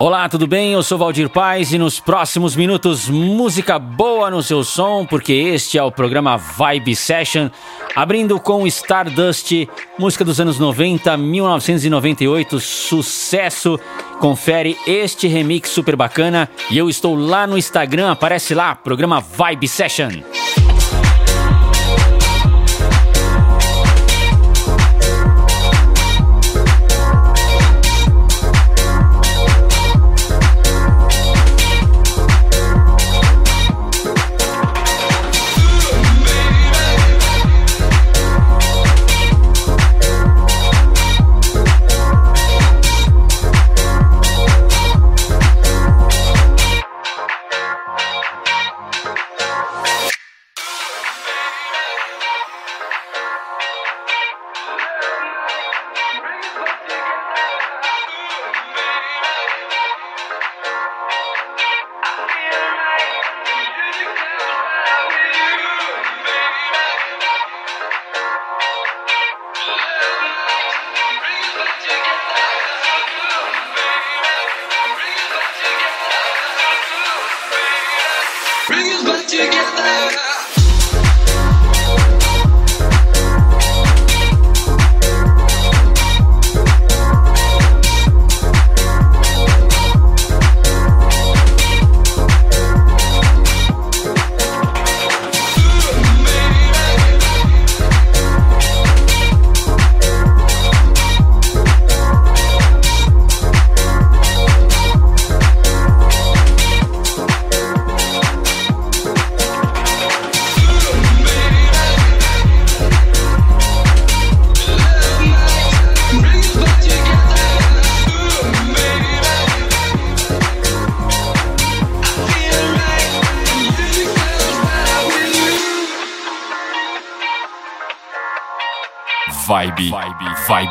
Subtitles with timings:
[0.00, 0.72] Olá, tudo bem?
[0.72, 5.78] Eu sou Valdir Paz e nos próximos minutos, música boa no seu som, porque este
[5.78, 7.48] é o programa Vibe Session,
[7.94, 13.78] abrindo com Stardust, música dos anos 90, 1998, sucesso.
[14.18, 19.68] Confere este remix super bacana e eu estou lá no Instagram, aparece lá, programa Vibe
[19.68, 20.10] Session.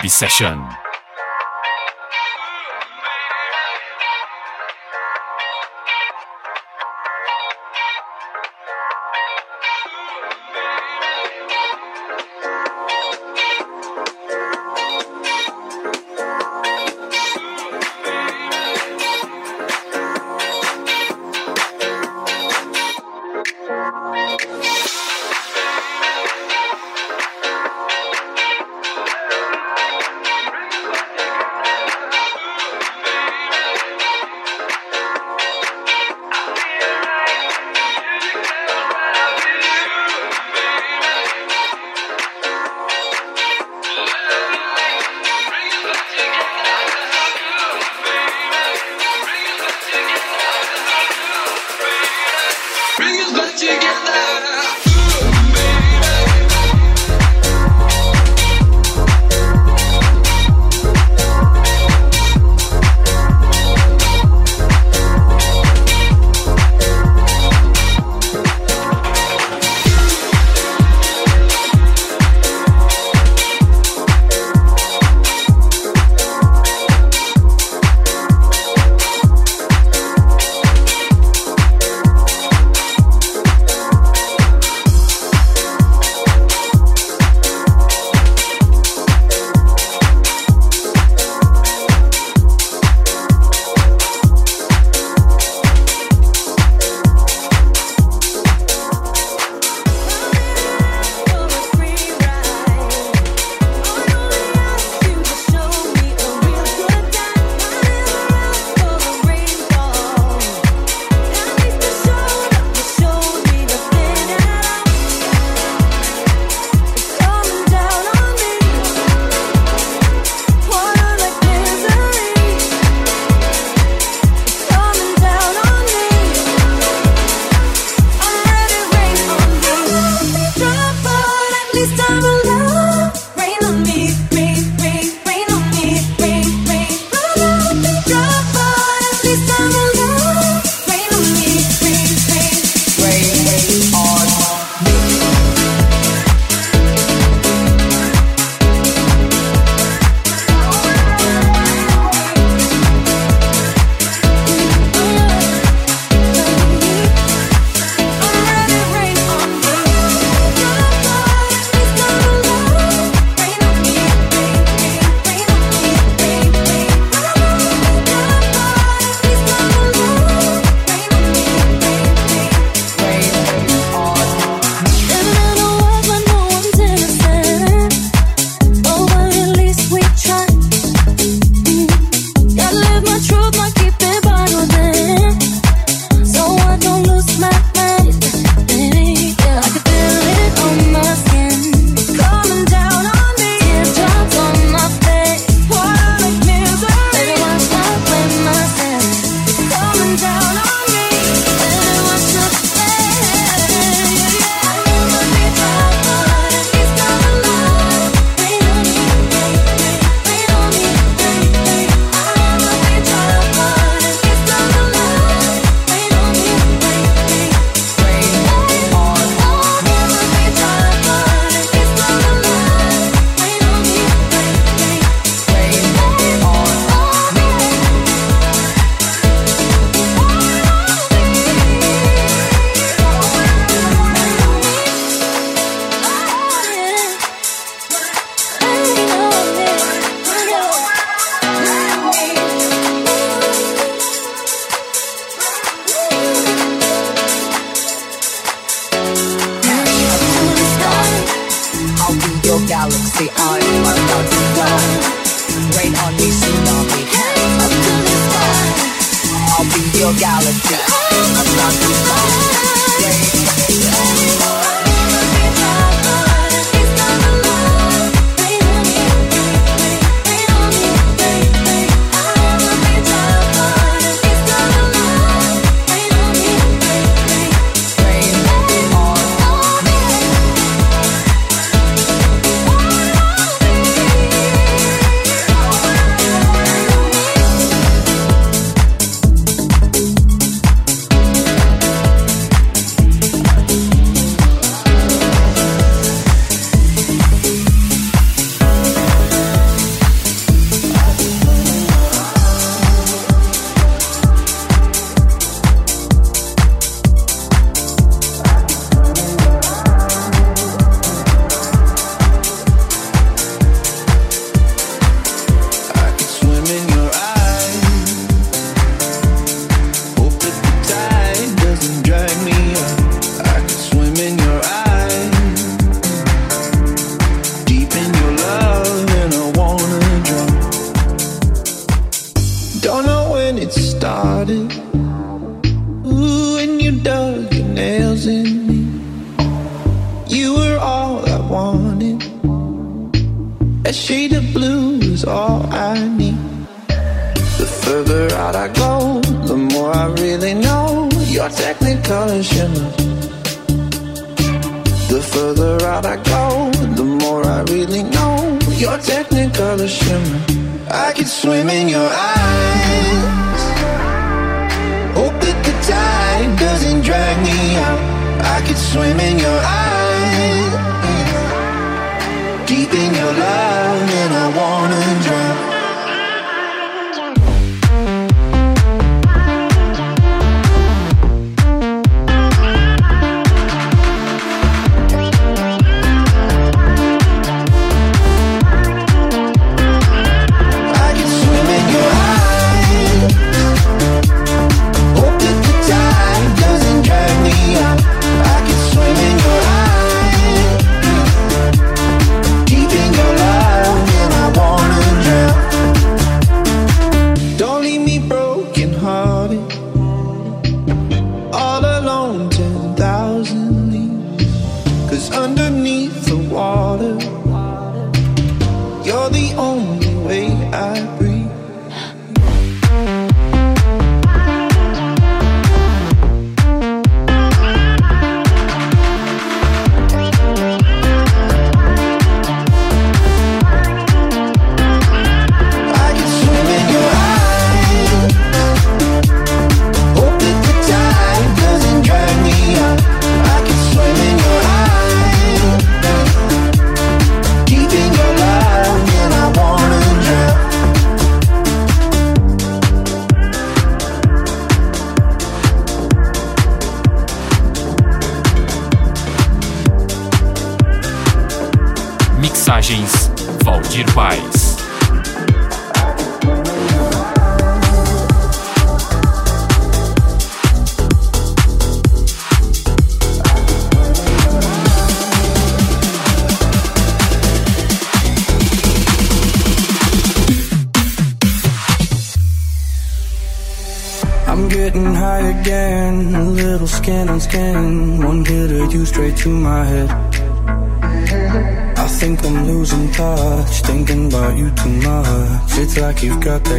[0.09, 0.82] session.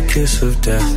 [0.09, 0.89] Kiss of death.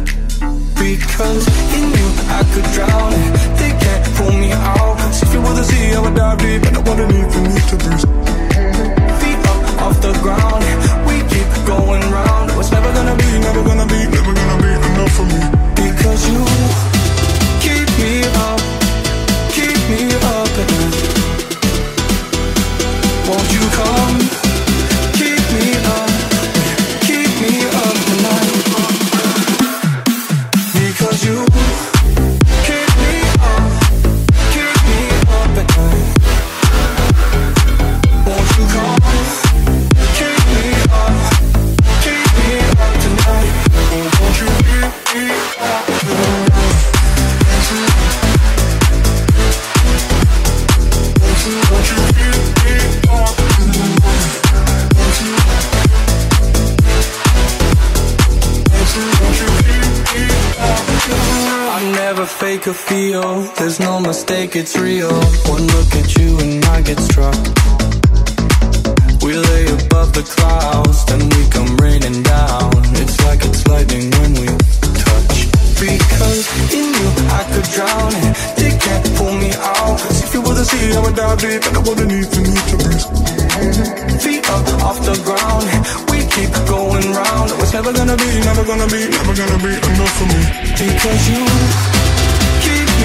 [0.79, 1.43] Because
[1.75, 2.07] in you
[2.37, 3.11] I could drown
[3.59, 4.95] They can't pull me out.
[5.23, 7.59] If you were the sea I would dive deep And I wanna need for me
[7.69, 8.05] to breathe
[9.19, 10.63] Feet up off the ground.
[11.07, 12.55] We keep going round.
[12.55, 15.41] What's never gonna be, never gonna be Never gonna be enough for me.
[15.81, 16.39] Because you
[17.65, 18.13] keep me
[18.47, 18.61] up
[19.51, 21.06] Keep me up at night
[23.27, 24.46] Won't you come
[63.17, 65.09] There's no mistake, it's real.
[65.49, 67.33] One look at you and I get struck.
[69.25, 72.69] We lay above the clouds, then we come raining down.
[73.01, 74.45] It's like it's lightning when we
[75.01, 75.49] touch.
[75.81, 78.33] Because in you I could drown it.
[78.53, 79.97] They can't pull me out.
[79.97, 82.65] Cause if you were the sea, I would dive deep and I wouldn't even need
[82.69, 83.07] to breathe.
[84.21, 85.65] Feet up off the ground,
[86.13, 87.49] we keep going round.
[87.65, 90.41] It's never gonna be, never gonna be, never gonna be enough for me.
[90.77, 91.96] Because you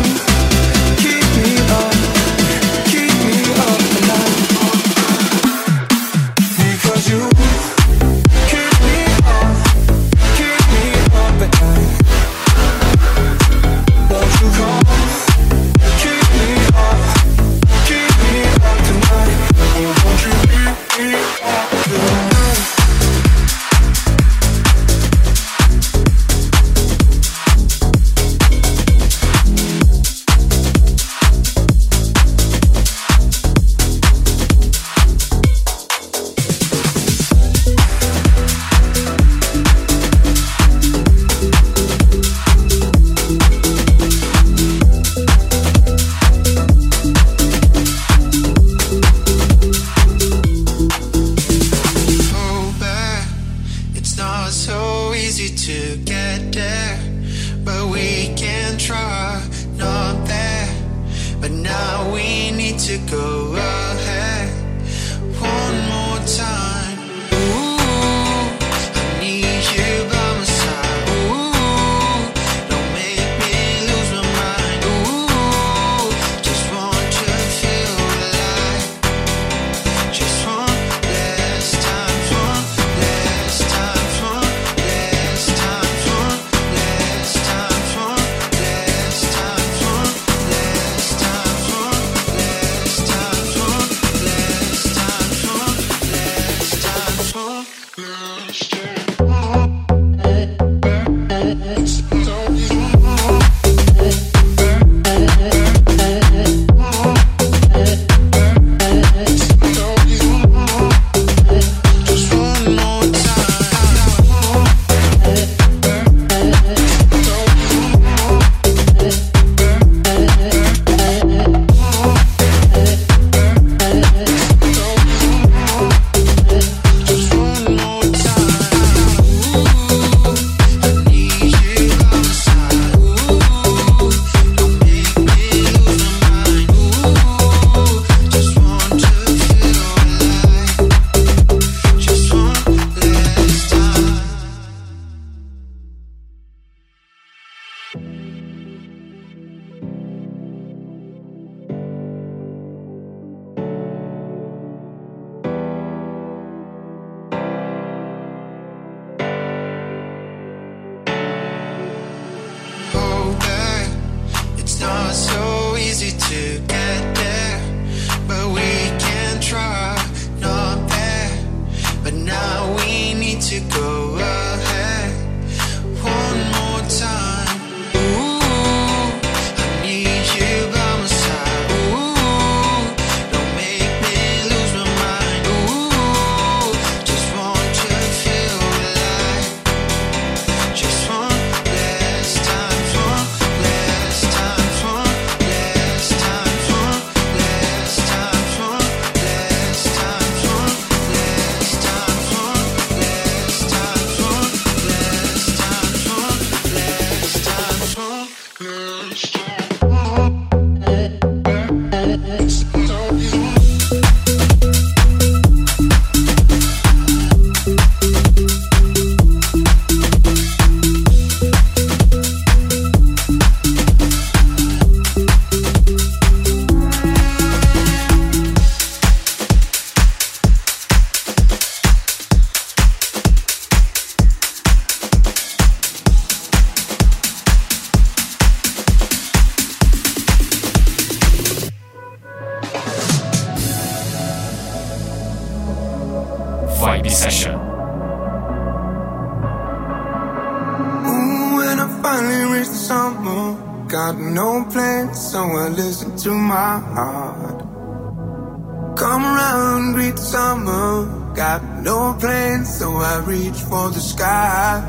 [261.53, 264.79] I've no plans, so I reach for the sky.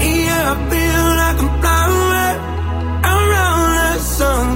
[0.00, 2.40] Yeah, I feel like I'm flying
[3.12, 4.49] around the sun.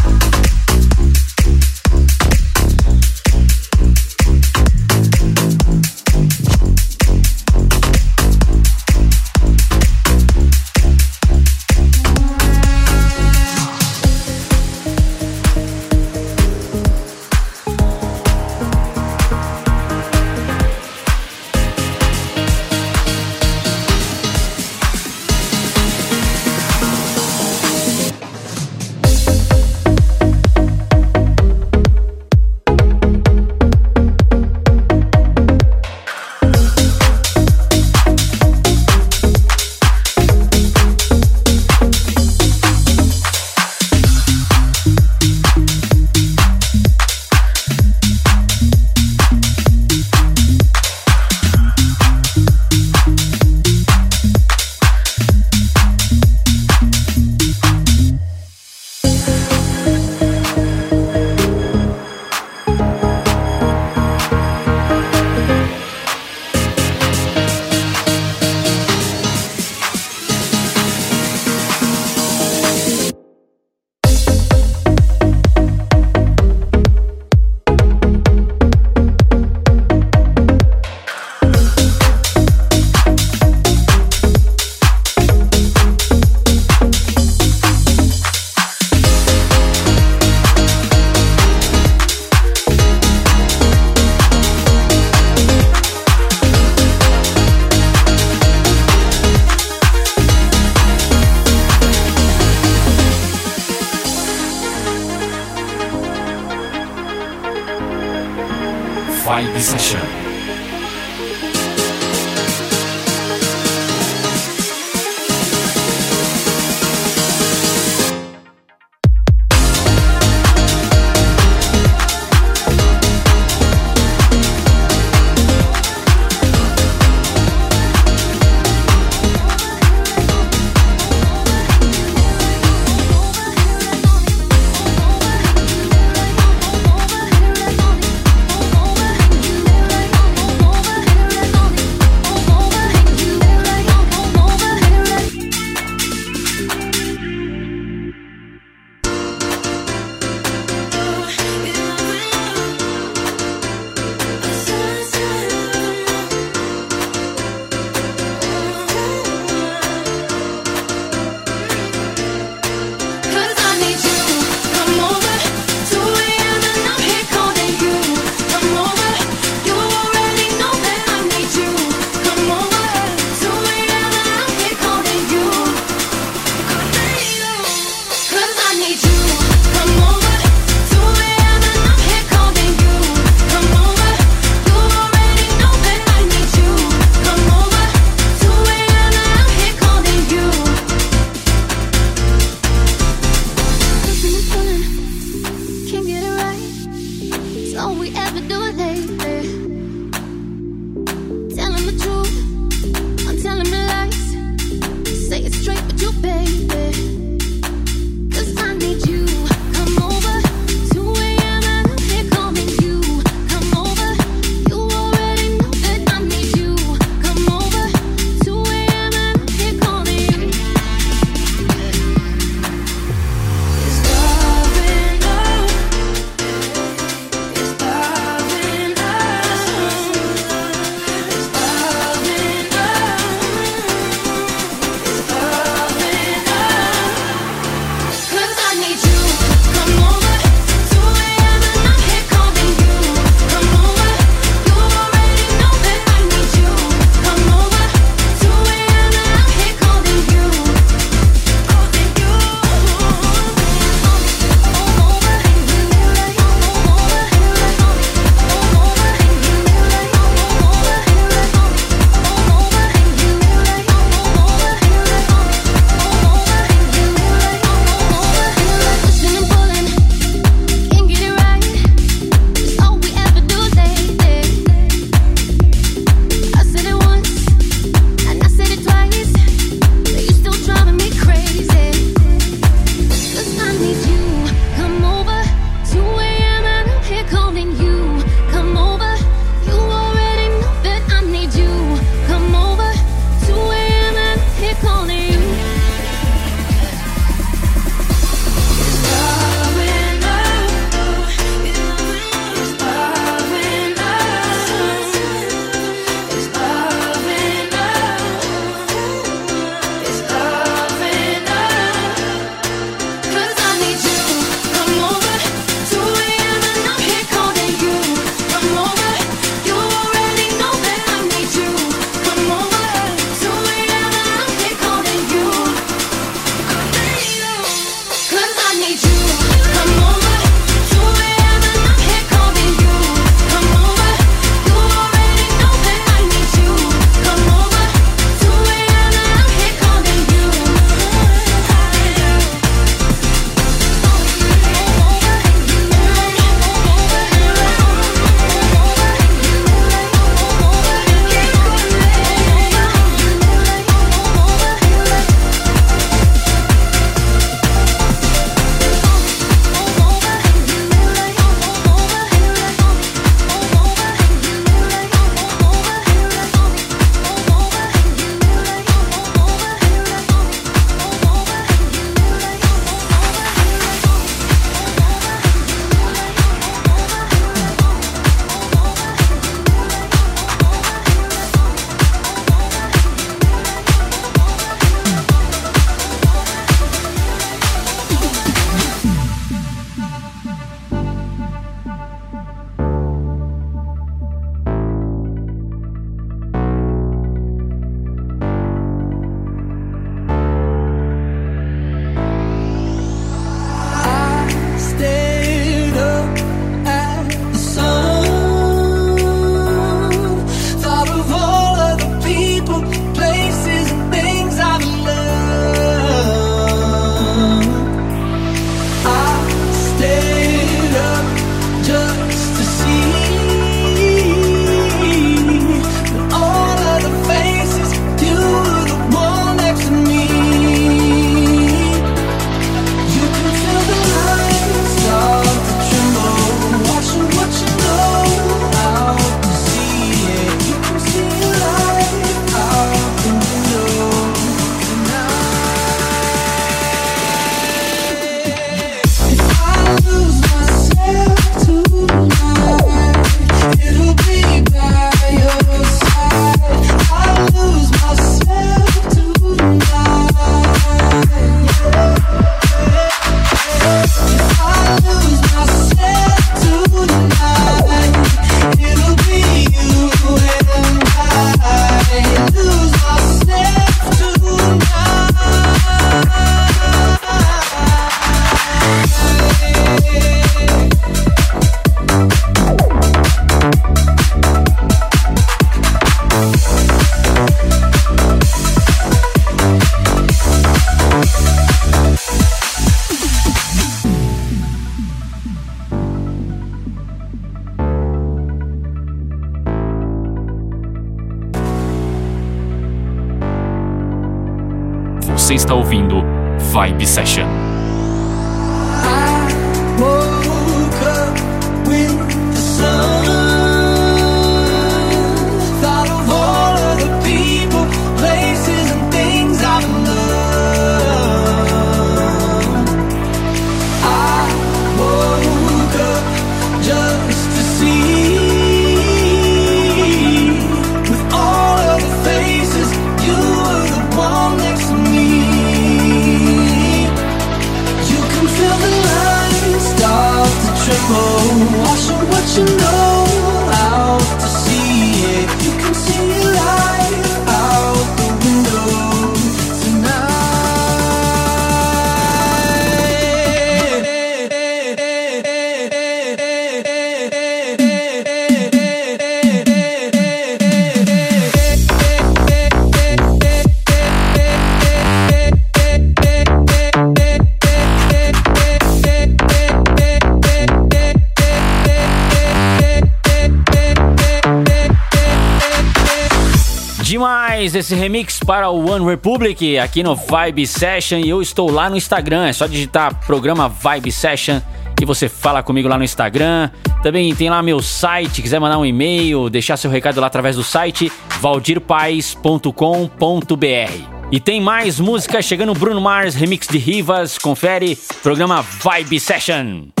[577.61, 581.89] Demais esse remix para o One Republic aqui no Vibe Session e eu estou lá
[581.89, 582.47] no Instagram.
[582.47, 584.59] É só digitar programa Vibe Session
[584.99, 586.71] e você fala comigo lá no Instagram.
[587.03, 590.63] Também tem lá meu site, quiser mandar um e-mail, deixar seu recado lá através do
[590.63, 594.31] site valdirpais.com.br.
[594.31, 597.37] E tem mais música chegando Bruno Mars, remix de Rivas.
[597.37, 600.00] Confere, programa Vibe Session.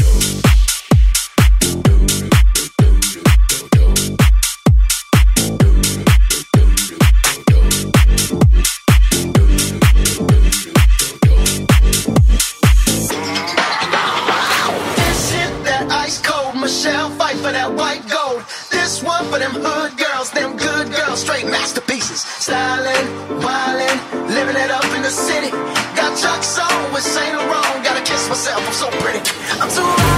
[19.29, 22.21] for them hood girls, them good girls, straight masterpieces.
[22.21, 23.05] Styling,
[23.41, 25.51] wildin', living it up in the city.
[25.95, 29.21] Got chucks on with Saint Laurent, gotta kiss myself, I'm so pretty.
[29.59, 30.10] I'm too.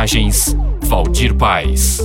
[0.00, 2.00] Reportagens Valdir Paz.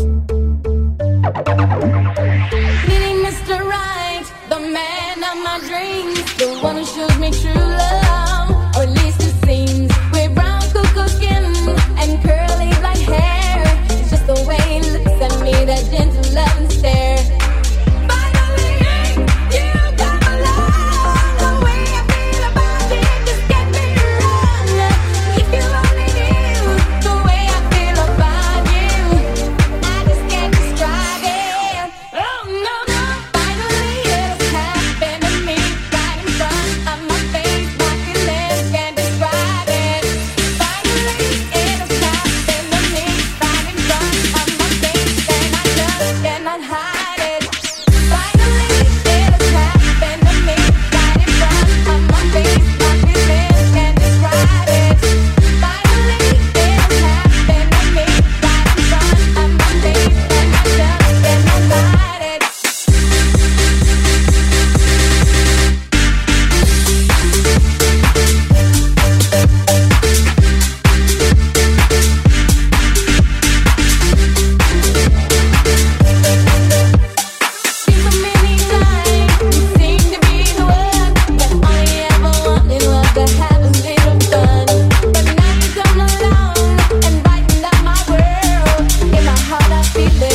[89.96, 90.35] feeling.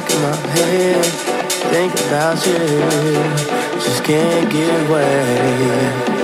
[0.00, 1.04] stuck in my head.
[1.70, 6.19] Think about you, just can't get away.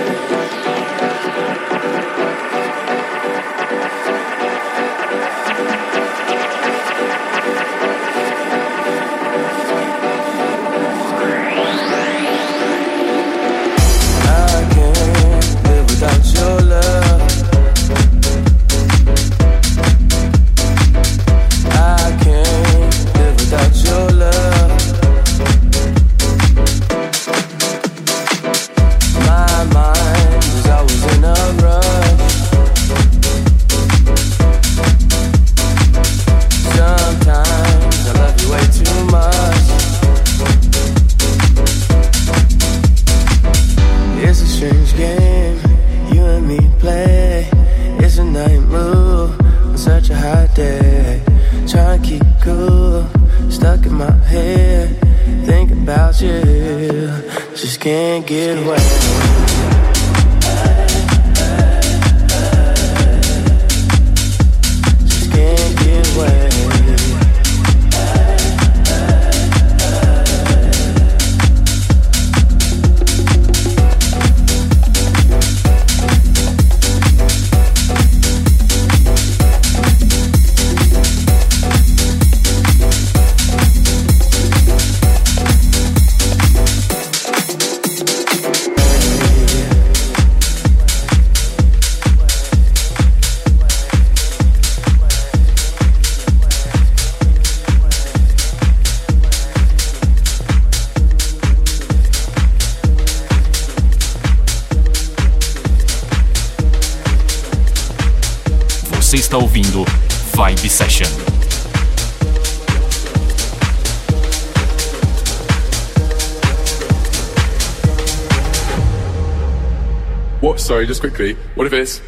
[120.86, 122.00] just quickly, what if it's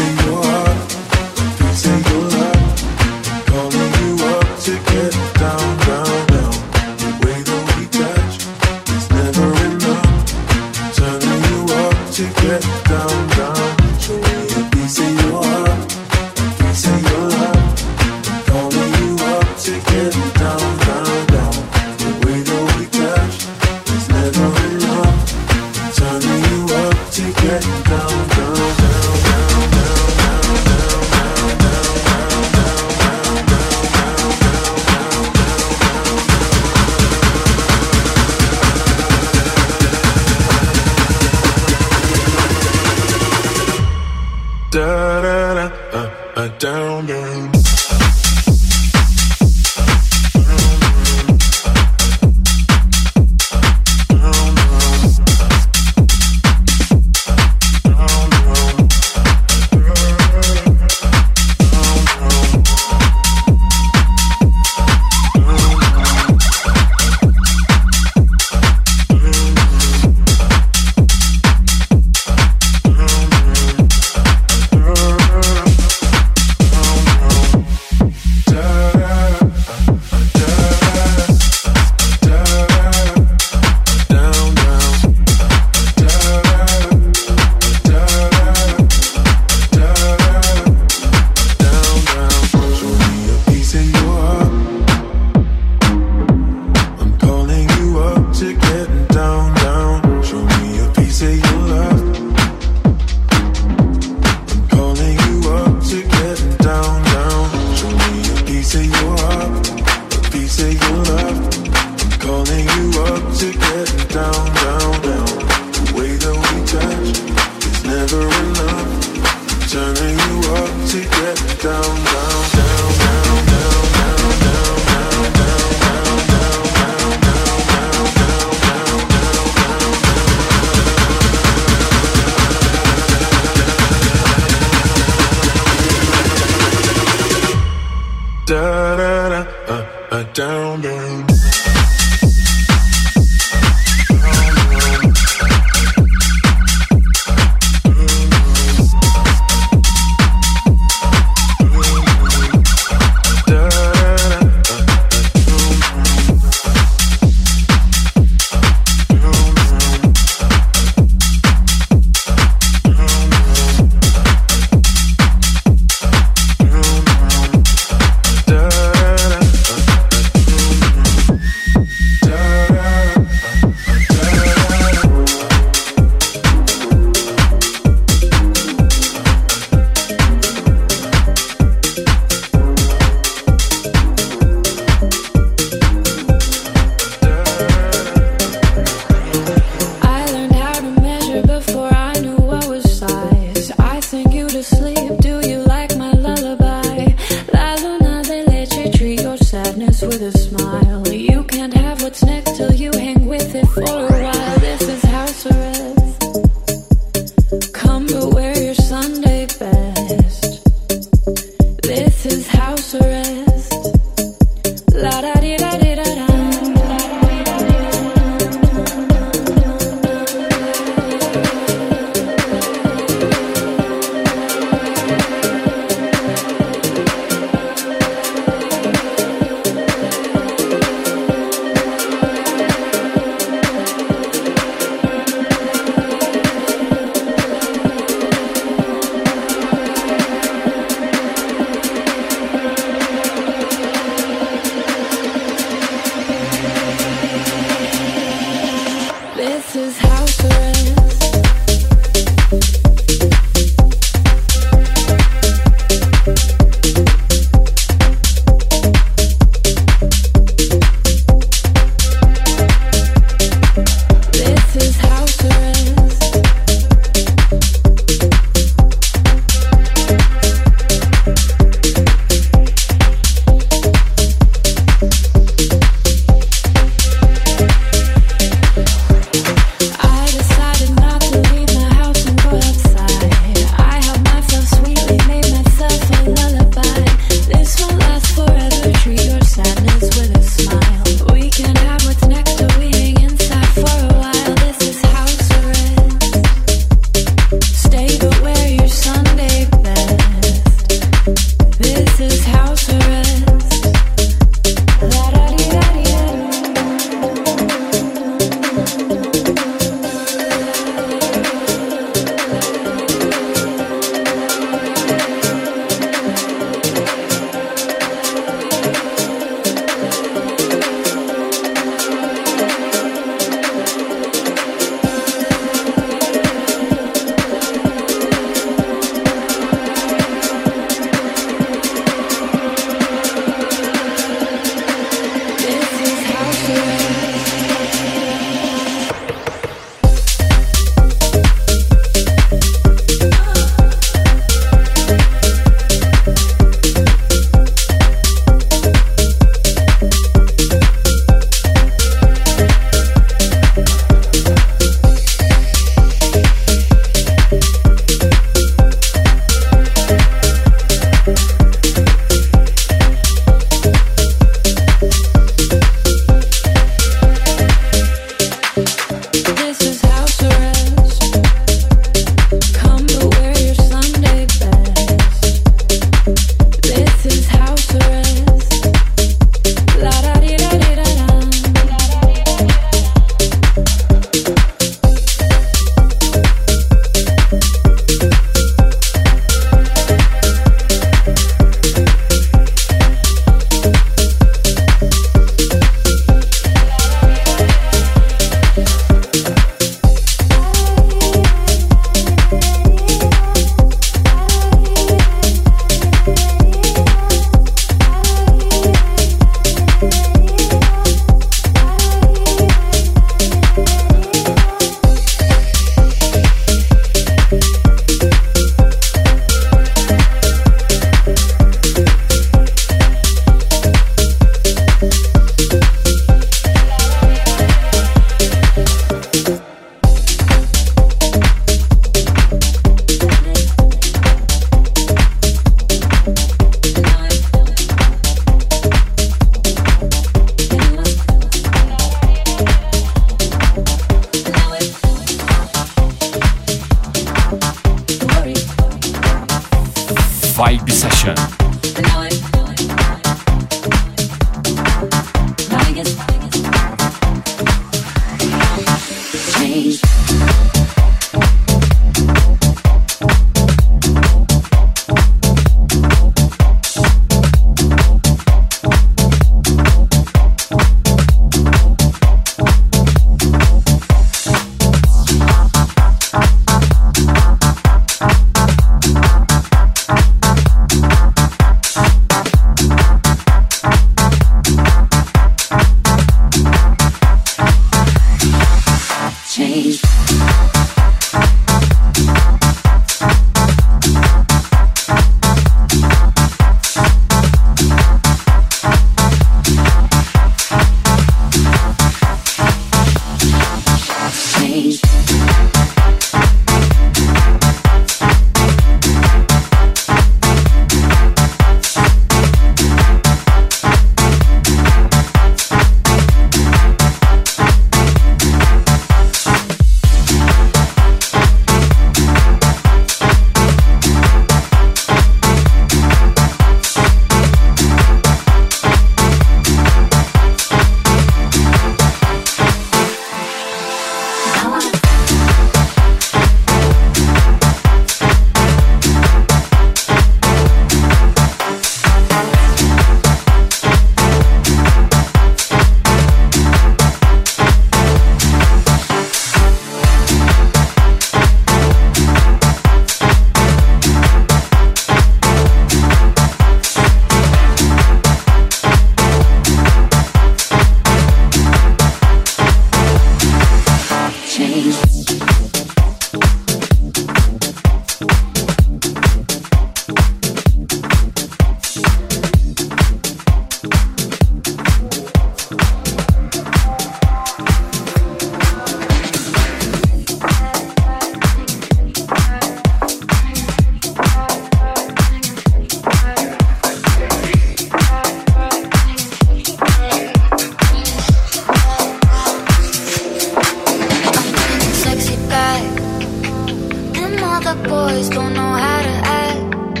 [598.16, 599.14] always don't know how to
[599.44, 600.00] act.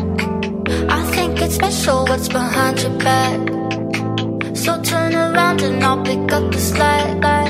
[0.90, 3.40] I think it's special what's behind your back.
[4.56, 7.45] So turn around and I'll pick up the slack.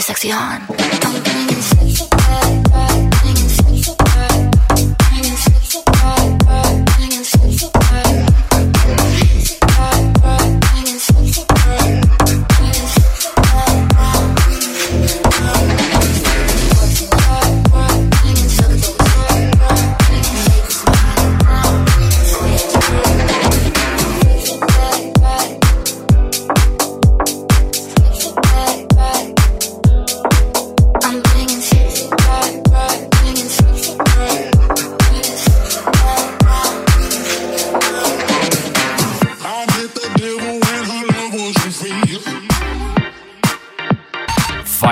[0.00, 2.13] sexy on.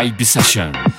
[0.03, 0.92] Vibe Session.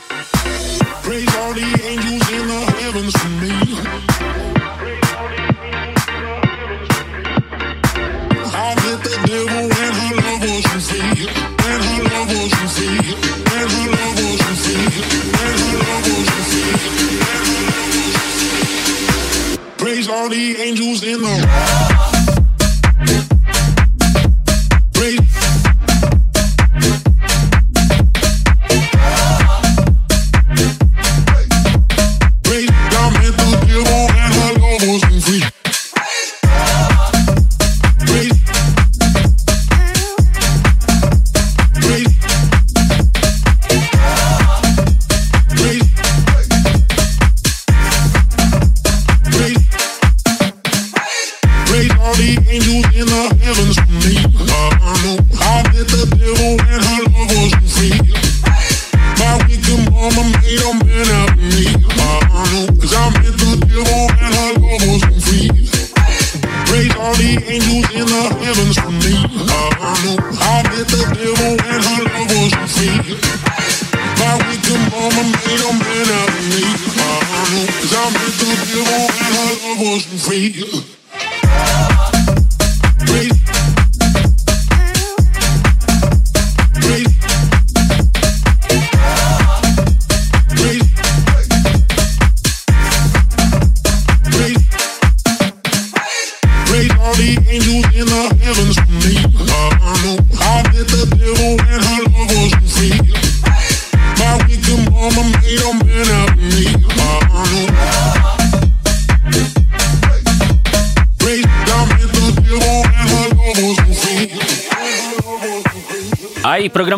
[80.30, 81.03] real.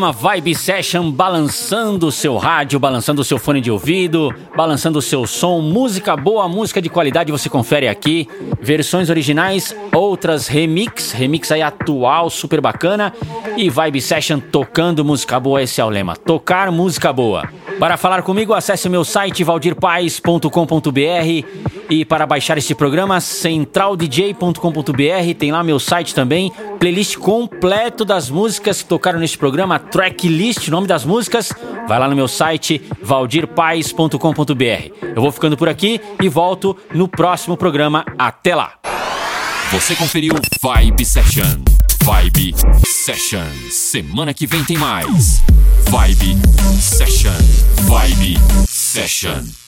[0.05, 5.01] programa Vibe Session balançando o seu rádio, balançando o seu fone de ouvido, balançando o
[5.01, 8.27] seu som, música boa, música de qualidade, você confere aqui.
[8.61, 13.13] Versões originais, outras remix, remix aí atual, super bacana.
[13.57, 17.49] E Vibe Session tocando música boa, esse é o lema, tocar música boa.
[17.79, 20.49] Para falar comigo, acesse meu site valdirpaes.com.br
[21.89, 28.81] e para baixar este programa, centraldj.com.br, tem lá meu site também, playlist completo das músicas
[28.81, 31.53] que tocaram neste programa, Tracklist, nome das músicas,
[31.87, 35.07] vai lá no meu site valdirpaes.com.br.
[35.15, 38.03] Eu vou ficando por aqui e volto no próximo programa.
[38.19, 38.73] Até lá!
[39.71, 41.63] Você conferiu Vibe Session.
[42.03, 42.53] Vibe
[42.85, 43.47] Session.
[43.71, 45.41] Semana que vem tem mais.
[45.89, 46.41] Vibe
[46.77, 47.31] Session.
[47.87, 48.37] Vibe
[48.67, 49.64] Session.